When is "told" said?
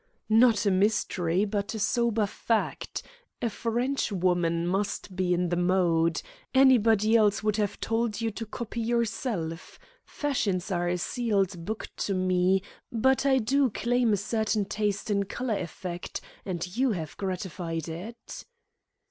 7.79-8.19